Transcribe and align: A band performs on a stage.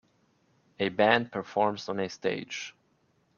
A 0.79 0.89
band 0.89 1.31
performs 1.31 1.87
on 1.87 1.99
a 1.99 2.09
stage. 2.09 2.73